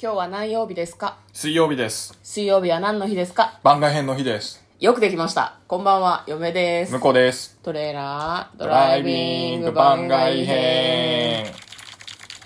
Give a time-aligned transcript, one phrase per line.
[0.00, 1.18] 今日は何曜日ですか？
[1.32, 2.16] 水曜日です。
[2.22, 3.58] 水曜日は何の日ですか？
[3.64, 4.64] 番外編の日です。
[4.78, 5.58] よくできました。
[5.66, 7.00] こんばんは、嫁です向。
[7.00, 7.58] こうです。
[7.64, 11.46] トレーラードドライビング番外編。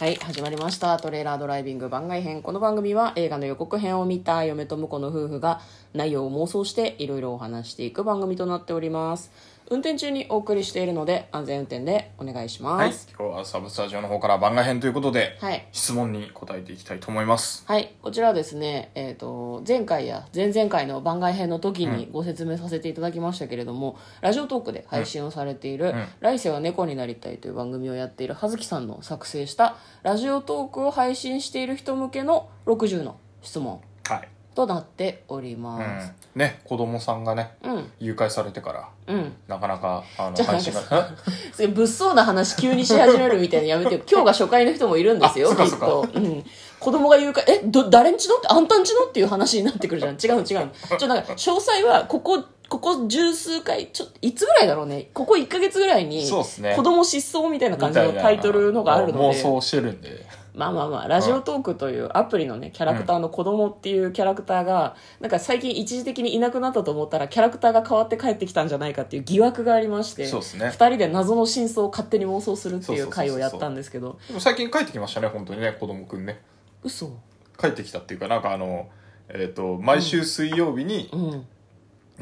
[0.02, 0.08] 編。
[0.08, 0.98] はい、始まりました。
[0.98, 2.42] トレーラードライビング番外編。
[2.42, 5.60] この番組は映画の予告編を見た嫁と婿の夫婦が
[5.94, 9.30] 内容を妄想していろいろお話していく番組となっております。
[9.70, 12.88] 運転中にお送りしているので安全運転でお願いしはい。
[12.88, 13.08] ます。
[13.16, 17.64] 今日はサブスタジオの方から番外編ということで、はい質問に答えていきたいと思います。
[17.66, 34.28] はい、こちらはですね、えっ、と、前回や前々回の番外編の時にご説明させていただきましたけれども、ラジオトークで配信をされている、来世は猫になりたいという番組をやっている葉月さんの作成した、ラジオトークを配信している人向けの60の質問はい。
[34.54, 36.08] となっておりうます。
[36.08, 36.12] ん。
[36.34, 39.32] ね、子供さんがね、うん、誘拐されてから、うん。
[39.48, 40.80] なかなか、あの、配信が、
[41.68, 44.00] 物騒な話急にし始めるみたいなのやめてよ。
[44.10, 46.44] 今日が初回の人もいるんですよきっと、うん、
[46.80, 48.48] 子供が言うかえど誰んちのって？
[48.48, 49.04] あんたんちの？
[49.04, 50.14] っていう話になってくるじゃん。
[50.14, 50.98] 違うの違うの。
[50.98, 55.10] ちょなんか詳細はここここ十数回ちょいつぐらいだろうね。
[55.12, 56.74] ここ1か月ぐらいにそうっすね。
[56.76, 59.18] 子供失踪みたいな感じのタイトルのがあるので。
[59.18, 60.26] 妄想してるんで。
[60.54, 70.68] まあまあまあ、ラジオトークというアプリのね、キャラクターの子供っていうキャラクターが、なんか最近一時的にいなくなったと思ったら、キャラクターが変わって帰ってきたんじゃないかっていう疑惑がありまして、そうっすね。
[70.68, 76.42] 二人で謎の真相を勝手に妄想するっていう回をやったんですけど、でも最近帰ってきましたね、本当にね、子供くんね。
[76.82, 77.10] 嘘。
[77.58, 78.88] 帰ってきたっていうか、なんかあの、
[79.30, 81.46] えっ、と、毎週水曜日に、うん。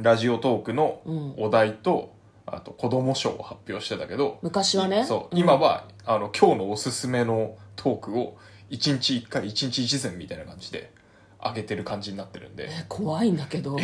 [0.03, 1.35] ラジオトークのうん。
[1.37, 2.13] お題と、
[2.47, 5.05] あと子供賞を発表してたけど、昔はね。
[5.05, 5.39] そう、ん。
[5.39, 8.37] 今はあの今日のおすすめのトークを
[8.71, 10.93] 1日1回1日1善みたいな感じで
[11.43, 12.69] 上げてる感じになってるんで。
[12.71, 13.77] え怖いんだけど。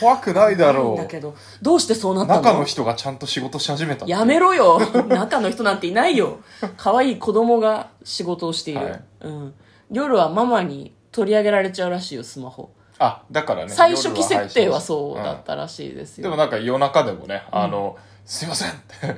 [0.00, 1.34] 怖くないだ怖いんろうだけど。
[1.62, 2.42] どうしてそうなったの？
[2.42, 4.80] 中の人がちゃんと仕事し始めたやめろよ。
[5.08, 6.40] 中の人なんていないよ。
[6.76, 9.02] 可愛い子供が仕事をしている、はい。
[9.20, 9.54] うん、
[9.90, 18.70] 夜はママに取り上げられちゃうらしいよスマホあだからね最初期設定はそうだったらしいですよ、うんでもなんか夜中でもねあの、すいません。
[18.70, 19.16] っ て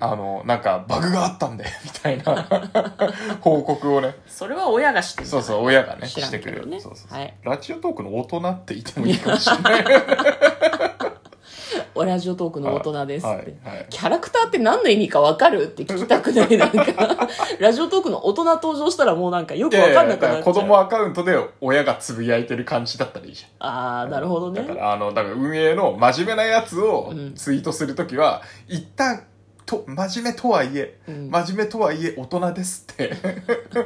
[0.00, 2.46] あのなんかバグがあったんで みたいな
[3.40, 4.14] 報告をね。
[4.26, 6.76] それは親がしてるそうそう親がねしてくれんけどね。
[6.76, 6.82] る。
[6.82, 7.18] そうそうそう。
[7.18, 7.34] はい。
[7.42, 9.84] ラジオトークの大人って言ってもいいかもしれない。
[9.84, 10.67] お
[12.04, 17.28] ラジオトークの大人ですって、はいはいキャラクターって何の意味か分かるって聞きたくないなんか。
[17.58, 20.42] ラジオトークの大人登場したらもうなんかよく分かんなくなっちゃう。
[20.44, 24.62] 子供アカウントで親がつぶやいてる感じだったらいいじゃんああなるほどね。
[24.62, 27.34] だから、あの、だから運営の真面目なやつをうん。
[27.34, 29.24] ツイートするときは、一旦、
[29.66, 31.30] と、真面目とはいえ、うん。
[31.30, 33.12] 真面目とはいえ大人ですって、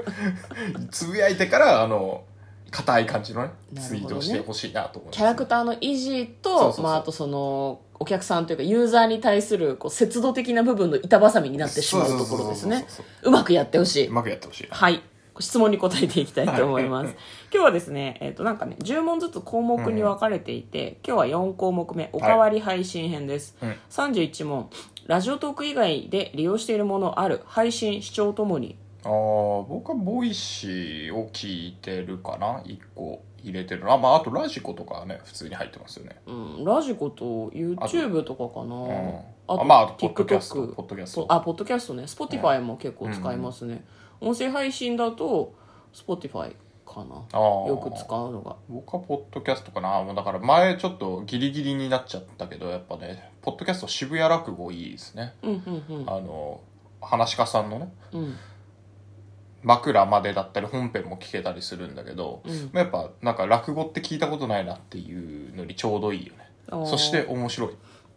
[0.91, 2.23] つぶやいてから、あの、
[2.73, 5.17] 硬い感じのね、ツイートをしてほしいなと思います。
[5.17, 12.87] キャラクターの維持とまあ、あとそのお客さんというかユーザーに対するこう節度的な部分の板挟みになってしまうところですね。
[12.89, 14.07] そうまくやってほしい。
[14.09, 14.69] うまくやってほしい。
[14.71, 15.03] はい。
[15.39, 17.15] 質問に答えていきたいと思います。
[17.53, 23.77] 今日はですねえっ、となんかね10問ずつ項目に分かれていて、今日は4項目目おかわり配信編です、うん。
[23.91, 24.71] 31問。
[25.07, 29.11] ラジオトーク以外で利用しているものある配信視聴ともにああ、
[29.69, 32.63] 僕は Voicy を聞いてるかな。
[32.65, 33.97] 一個入れてるな。
[33.97, 36.17] まあ、あと radiko とかはね、普通に入ってますよね。
[36.27, 39.19] うん、 radiko と YouTube とかかな、ん。
[39.49, 40.69] あとあまあポッドキャスト。
[40.69, 41.27] ポッドキャスト。
[41.29, 42.05] あポッドキャストね。
[42.05, 43.85] Spotify も結構使いますね、
[44.21, 45.55] 音声配信だと
[45.93, 46.55] Spotify
[46.87, 47.39] かな。
[47.67, 48.57] よく使うのが。
[48.69, 50.03] 僕はポッドキャストかな。
[50.03, 55.35] もうだから前ちょっとギリギリになっちゃったけどやっぱねポッドキャスト渋谷落語いいですね。
[55.43, 55.51] うん
[55.89, 56.11] うんうん。
[56.11, 56.61] あの
[57.01, 57.93] 話し家さんのね。
[58.13, 58.37] うん
[59.63, 62.71] 枕までだったり本編も聞けたりするんだけど、うん。
[62.73, 66.87] やっぱなんか落語って聞いたことないなっていうのにちょうどいいよね。
[66.87, 67.71] そして面白い。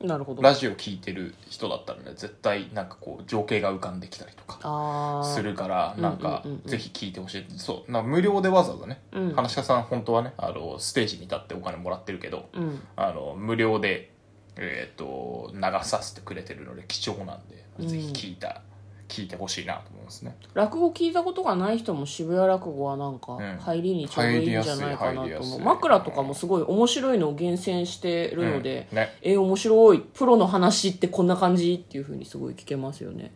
[0.06, 0.42] なるほど。
[0.42, 6.62] ラジオ聞いてる人だったらね絶対なんかこう情景が浮かんできたりとかするからなんかうんうんうん。
[6.66, 7.46] うんぜひ聞いてほしい。
[7.58, 9.34] そうな無料でわざわざね、うん。
[9.34, 12.82] 話し家さん本当はねあのステージに立ってお金もらってるけど、うん。
[12.96, 14.12] あの無料で、
[14.58, 18.62] えー、と流させてくれてるので貴重なんで、うんぜひ聞いた
[19.08, 20.36] 聞いてほしいなと思いますね。
[20.54, 23.58] 落語聞いたことがない人も渋谷落語はなんかん。
[23.60, 28.98] 入りにちょうどいいんじゃないかなと思う、枕とかもすごい面白いのを厳選してるので、うん。
[28.98, 29.10] ね。
[29.22, 33.32] えー面白いプロの話ってこんな感じっていう風にすごい聞けますよね、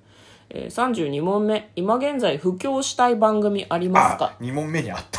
[0.50, 1.72] えー、32問目。
[1.76, 4.36] 今現在布教したい番組ありますか？
[4.40, 5.19] あ2問目にあった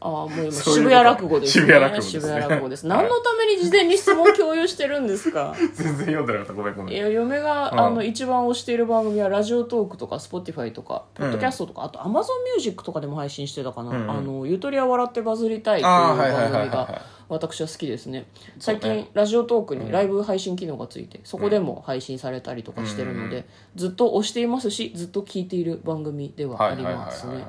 [0.00, 1.66] ああもう今そういうこと渋谷落語ですね。
[1.66, 2.20] 渋谷落語ですね。
[2.20, 2.86] 渋谷落語です。
[2.86, 2.98] はい。
[2.98, 5.54] 何のために事前に質問共有してるんですか？
[5.74, 6.52] 全然読んでなかった。
[6.52, 6.94] ごめんごめん。
[6.94, 7.80] いや嫁が、うん。
[7.80, 14.10] あの一番推している番組はラジオトークとか Spotify とかポッドキャストとか、あと Amazon ミュージックとかでも配信してたかな「うんうん。
[14.10, 18.26] あのゆとりは笑ってバズりたい」というあーはいはい番組はいはいはいが私は好きですね
[18.58, 23.44] そうね最近ラジオトークにライブ配信機能がついて、そこでも配信されたりとかしてるので、
[23.76, 27.44] ずっと推していますしずっと聞いている番組ではありはいはいますねはい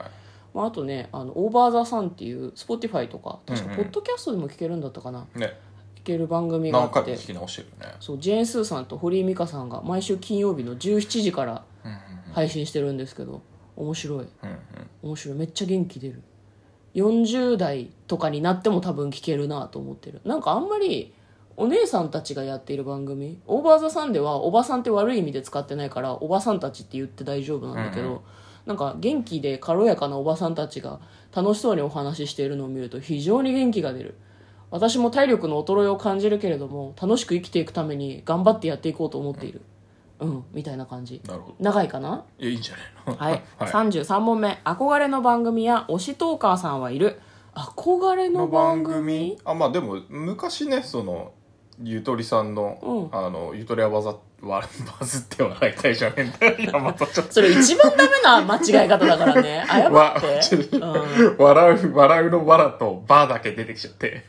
[0.54, 3.78] まあ、あとねあのオーバー・ザ・サンっていう Spotify とか確かうんうん。
[3.78, 5.57] ポッドキャストでも聞けるんだったかな、ね。
[5.96, 7.16] 聞ける番組があって。
[7.16, 7.96] 聞き直してるよね。
[8.00, 12.00] そうジェーン・スーさんと堀井美香さんが毎週金曜日の17時からうんうん
[12.34, 13.42] 配信してるんですけど
[13.75, 14.18] 面白い。
[14.19, 14.60] うんうん。
[15.04, 15.38] 面白い。
[15.38, 16.22] めっちゃ元気出る。
[16.96, 20.22] 40代とかになっても多分聞けるなと思ってる。
[20.25, 21.13] なんかあんまり
[21.60, 28.19] お姉さんたちがやっている番組オーバーザさんではおばさんって悪い意味で使ってないからおばさんたちって言って大丈夫なんだけど、うんう
[28.69, 31.00] なんか元気で軽やかなおばさんたちが
[31.36, 34.16] 楽しそうにお話ししているのを見ると非常に元気が出る。
[34.69, 39.63] 私も体力の衰えを感じるけれども楽しく生きていくために頑張ってやっていこうと思っている。
[40.19, 41.19] うんみたいな感じ。
[41.25, 41.56] なるほど。
[41.60, 42.24] 長いかな？
[42.38, 43.16] いやいいんじゃないの？
[43.18, 43.71] はい、 はい。
[43.71, 47.19] 33問目憧れの番組や推しトーカーさんはいる。
[47.56, 49.31] 憧れのの番番組？
[49.31, 51.31] 組あまあでも昔ねその
[51.81, 53.18] ゆとりさんの、うん。
[53.18, 54.10] あのゆとりはバズ
[54.41, 54.62] わ
[55.00, 57.33] バズって笑いたいじゃねえんだよいやまたちょっと。
[57.33, 59.65] それ一番ダメな間違い方だからね。
[59.68, 64.25] 謝わって、うん、笑う笑うのバラとバーだけ出てきちゃって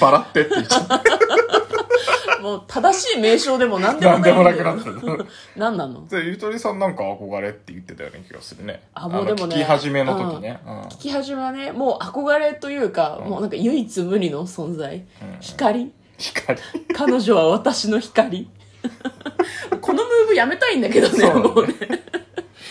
[0.00, 1.10] バラってって言っちゃって。
[2.40, 4.90] もう正しい名称でも何でもなんでもなくなった。
[4.90, 5.26] の
[5.56, 6.06] 何なの？
[6.08, 8.82] でゆとりさんなんか憧れって言ってたような気がするね。
[8.94, 10.80] あもうでもねの聞き始めの時ね、うん。
[10.84, 15.04] 聞き始めはねもう憧れというか、もうなんか唯一無二の存在、
[15.40, 15.92] 光。
[16.16, 16.60] 光。
[16.94, 18.48] 彼女は私の光
[19.80, 21.40] このムーブやめたいんだけどねそうだね。
[21.40, 21.74] もうね。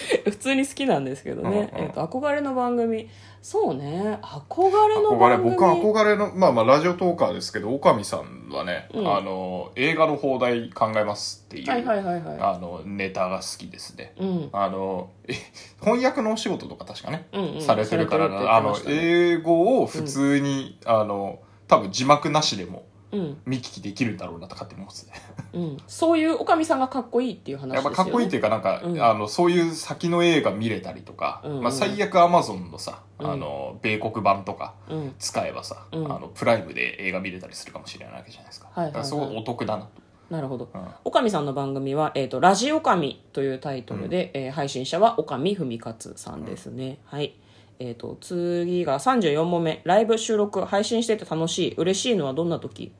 [0.25, 1.85] 普通に好きなんですけどね、うんうん。
[1.85, 3.09] えー、と憧れの番組。
[3.41, 4.19] そうね。
[4.21, 9.15] 憧れの憧れ番組僕は憧れのまあまあラジオトーカーですけど岡見さんはね、うん。
[9.15, 12.37] あの映画の放題考えますっていう、はいはいはいはい。
[12.39, 14.13] あのネタが好きですね。
[14.19, 14.49] うん。
[14.51, 15.33] あのえ
[15.81, 17.61] 翻訳のお仕事とか確かね、うんうん。
[17.61, 18.95] されてるからされてるって言あのってましたね。
[18.95, 23.37] 英語を普通に、あの多分字幕なしでもうん。
[23.45, 25.13] 見聞きできるんだろうなとかって思うんですね
[25.51, 29.01] うん、そういうおかみさんがかっこいいっていう話ですよ、ね、やっぱかっこいいっていうかなんか、うん。
[29.01, 31.57] あのそういう先の映画見れたりとか、うん。
[31.57, 33.31] うんまあ、最悪アマゾンのさ、うん。
[33.31, 35.15] あの米国版とかうん。
[35.19, 36.11] 使えばさ、うん。
[36.11, 38.93] あのプライムで映画見れたりするかもしれないわけじゃないですか,、はいはいはい。
[38.93, 39.89] だからすごいお得だなと、
[40.29, 40.69] なるほど。
[40.73, 40.81] うん。
[41.03, 47.33] おかみさんの番組は、えーと「ラジオかみ」というタイトルで、えー配信者はおかみふみかつさんですね、はい
[47.81, 49.81] えー、と次が34問目。
[49.85, 51.75] ライブ収録配信してて楽しい。
[51.75, 52.91] 嬉しいのはどんな時？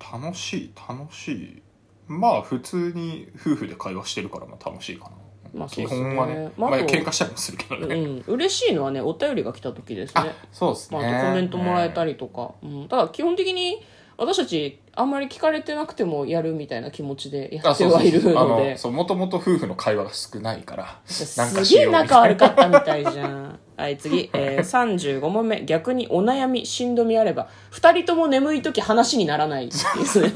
[0.00, 1.62] 楽しい楽しい。
[2.06, 5.10] まあ普通に夫婦で会話してるからまあ楽しいか
[5.54, 6.02] な、基まあね。
[6.02, 8.24] 本はね、まあ、喧嘩したりもするけどうね、ん。
[8.28, 12.88] 嬉しいのはねお便りが来た時ですあねそうですね、まあ、あとコメントもらえたり、りとか、うん。
[12.88, 13.82] ただ基本的に
[14.16, 18.72] 私たちあんまり聞かれてなくてもやるみたいな気持ちでやってはいるので。
[18.72, 25.64] のそう もともと夫婦の会話が少ないからなんかすげえ仲悪かったみたいじゃんはい次、えー、35問目。
[25.64, 29.68] 逆にお悩みしんどみあれば2人とも眠い時話にならない。
[29.68, 30.30] ですね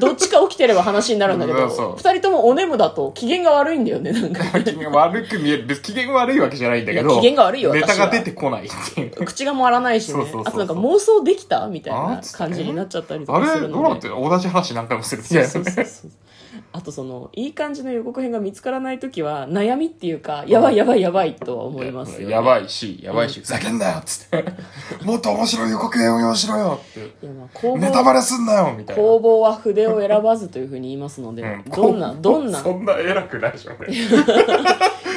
[0.00, 1.94] どっちか起きてれば話になるんだけどうんそう。
[1.94, 4.42] 2人ともお眠だと機嫌が悪いんだよねなんか。
[4.60, 5.66] 機嫌悪く見える。
[5.66, 9.24] 別に機嫌悪いわけじゃないんだけど機嫌が悪いよネタが出てこないっていう。
[9.24, 10.14] 口が回らないしね。
[10.14, 10.48] そうそうそうそう。
[10.48, 11.68] あとなんか妄想できた？
[11.68, 13.74] みたいな感じになっちゃったりとあかするので。
[13.74, 13.82] れ？
[13.82, 15.48] どうなってる同じ話何回もするみたいな。
[15.48, 16.10] そうそうねそうそう
[16.72, 24.44] あとそのいい感じの予告編が見つからない時は悩みっていうかやばいやばいやばいとは思いますよ、ね、やばいしやばいし、ふざけんなよっつって。
[25.04, 27.00] もっと面白い予告編を用意しろよって。
[27.00, 29.02] いやまあ工ネタバレすんなよみたいな。
[29.02, 31.64] 工房は筆を選ばずというふうに言いますので、うん。
[31.70, 34.06] どんなどんなそんな偉くないでしょ俺いや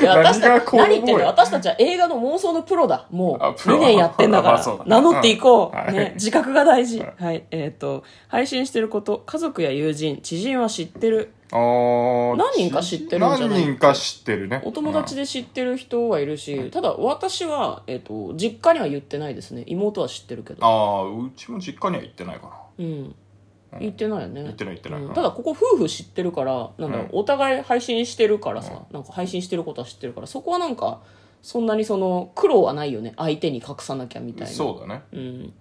[0.08, 3.08] 私た何が工房や何言ってんだよ私たちは映画の妄想のプロだ。
[3.12, 3.78] もうあプロ。
[3.78, 7.04] 2年やってんだから、 名乗っていこう、ね、自覚が大事。
[7.20, 11.34] はい、えっ、と配信してること家族や友人知人は知ってる。
[11.52, 12.36] あー。
[12.36, 13.62] 何人か知ってるんじゃない？
[13.62, 14.62] 何人か知ってるね。
[14.66, 19.64] お友達で知ってる人はいるし、ただ私は、えっと実家には言ってないですね。
[19.68, 20.66] 妹は知ってるけど。
[20.66, 22.52] ああうちも実家には行ってないかな。
[22.80, 23.16] うん
[23.80, 24.44] 言ってないよね。
[24.44, 25.14] 言ってない言ってない、うん。
[25.14, 27.20] ただここ夫婦知ってるからなんだろう、うん。
[27.20, 31.02] お互い配信してるからさ、なんか配信してることは知ってるからそこはなんか
[31.42, 33.14] そんなにその苦労はないよね。
[33.18, 34.54] 相手に隠さなきゃみたいな。
[34.54, 35.04] そうだね。
[35.12, 35.54] うん。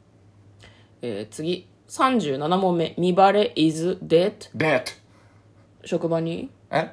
[1.02, 1.68] えー次。
[1.88, 4.32] 37問目「見バレ is dead?
[4.54, 4.84] デッ」
[5.84, 6.48] 職場に？
[6.70, 6.90] え？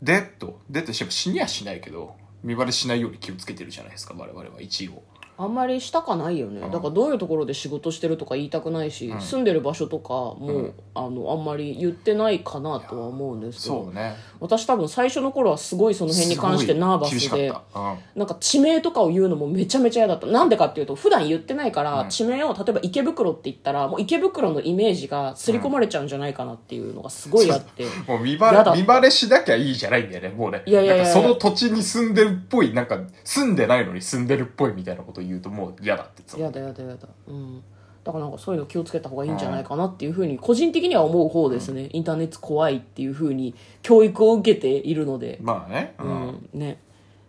[0.00, 4.60] デッドデッドし死にはしないけど見バレしないように気をつけてるじゃないですか我々は。
[4.60, 5.02] 一応
[5.38, 13.84] あんまりしたかないよね、だからどういうところで仕事してるとか言いたくないし、住んでる場所とかも、あのあんまり言ってないかなとは思うんですけど。
[13.84, 14.16] そうね。
[14.40, 17.98] 私多分最初の頃はすごいその辺に関してナーバスで厳しかった、うん。
[18.16, 20.26] なんか地名とかを言うのもめちゃめちゃ嫌だった。
[20.26, 30.62] なんでかっていうと普段言ってないから、地名を例えば池袋って言ったらもう池袋のイメージが刷り込まれちゃうんじゃないかなっていうのがすごいあって、 もう見バレ見バレしなきゃいいじゃないんだよねもうね。
[30.64, 31.04] いやいやいや。
[31.04, 37.08] なんかその土地に住んでるっぽいなんか住んでないのに住んでるっぽいみたいなこと言うともう嫌だってやだやだやだ。
[37.26, 37.62] うん。
[38.04, 46.10] だからなんかそういうの気をつけた方がいいんじゃないかなっていうふうに個人的には思う方ですね、インターネット怖いっていうふうに教育を受けているので、まあね、ううん。
[46.10, 46.78] んね。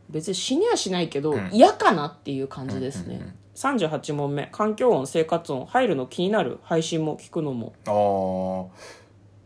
[0.09, 1.49] 別に死にはしないけど、ん。
[1.51, 4.49] 嫌かなっていう感じですね、うんうんうん38問目。
[4.51, 7.73] 環境音生活音入るの気になる配信も聞くのも。
[7.87, 8.67] あー。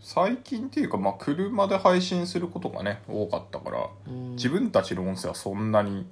[0.02, 3.88] 最近っていうか、まあ、車で配信することがね多かったから、
[4.32, 6.06] 自分たちの音声はそんなに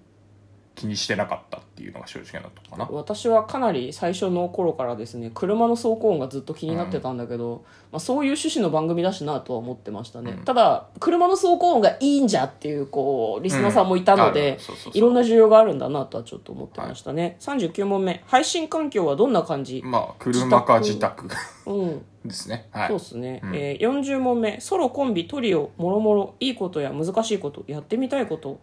[0.79, 2.89] 気にしてなかったっていうのが正直なとこかな。
[2.91, 21.27] 私はかなり最初の頃からですね車の走行音がずっと気になってたんだけど、まあ、そういう趣旨の番組だしなとは思ってましたね、ただ車の走行音がいいんじゃっていうこうリスナーさんもいたのでうそうそういろんな需要があるんだなとはちょっと思ってましたね、39問目配信環境はどんな感じ、まあ車か自宅
[21.65, 22.05] うん。
[22.25, 22.67] ですね。
[22.71, 22.87] はい。
[22.89, 26.35] そうですね、えー40問目ソロコンビトリオもろもろ。
[26.39, 27.63] いいことや難しいこと。
[27.67, 28.59] やってみたいこと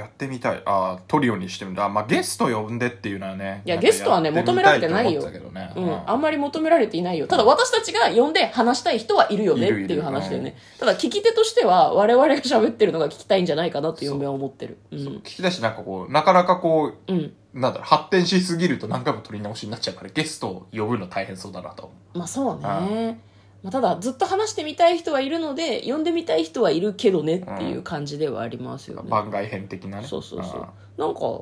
[0.00, 0.62] やってみたい。
[0.64, 5.28] あートリオにしてみたあまあゲスト呼んでっていうのはねいやゲストはね求められてないよ。
[5.30, 7.26] ねうん、あんまり求められていないよ。
[7.26, 10.56] ただ私たちが呼んで話したい人はいるよねいるいるっていう話だよね。
[10.78, 14.78] ただ聞き手としては我々が喋ってるのが聞きたいんじゃないかなと嫁は思ってる。
[14.90, 14.98] うん。
[14.98, 17.32] 聞き出しなんかこうなかなかこううん。
[17.54, 21.92] なんだろう発展しすぎると何回も取り直しになっちゃうからゲストを呼ぶの大変そうだなと。
[22.12, 23.20] まあそうね。
[23.20, 23.33] う
[23.64, 30.06] まあ、ただずっと話してみたい人はいるので呼んでみたい人はいるけどねっていう感じではありますよね、番外編的なね。
[30.06, 30.62] そうそうそう。
[30.62, 31.40] あなんか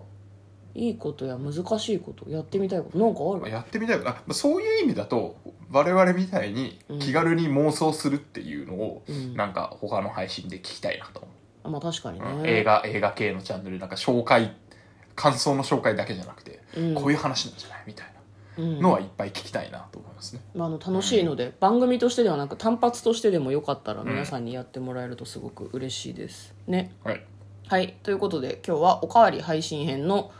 [0.74, 3.52] いいことや難しいことやってみたいことなんかある？
[3.52, 5.36] ーやってみたいあそういう意味だと
[5.70, 9.34] 我々みたいに気軽に妄想するっていうのを、うん。
[9.34, 11.20] なんか他の配信で聞きたいなと。
[11.20, 11.32] 思う
[11.64, 12.46] あまあ確かにね、うん。
[12.46, 14.54] 映画映画系のチャンネルなんか紹介
[15.16, 16.94] 感想の紹介だけじゃなくて、うん。
[16.94, 17.82] こういう話なんじゃない？
[17.88, 18.11] みたいうんな
[18.58, 26.54] のはいっぱい聞きたいなと思いますね、まあ、あの楽しいので、番組としてではなく単発としてでもよかったら皆さんにやってもらえるとすごく嬉しいです。
[26.66, 26.92] ね。
[27.04, 27.24] はい。
[27.68, 27.96] はい。
[28.02, 30.32] ということで今日はおかわり配信編の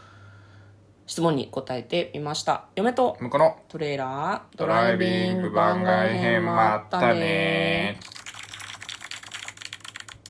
[1.06, 2.66] 質問に答えてみました。
[2.76, 7.98] 嫁とこのトレーラードドライビング番外編もあったね